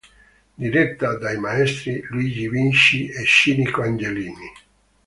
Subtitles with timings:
[0.63, 4.51] Diretta dai maestri: Luigi Vinci e Cinico Angelini.